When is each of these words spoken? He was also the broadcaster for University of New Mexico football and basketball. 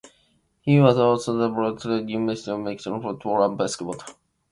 He 0.61 0.79
was 0.79 0.97
also 0.97 1.37
the 1.37 1.49
broadcaster 1.49 1.99
for 1.99 2.09
University 2.09 2.49
of 2.49 2.57
New 2.57 2.71
Mexico 2.71 2.99
football 2.99 3.45
and 3.45 3.55
basketball. 3.55 3.97